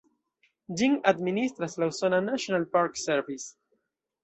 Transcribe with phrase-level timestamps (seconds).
[0.79, 3.57] Ĝin administras la usona "National Park Service".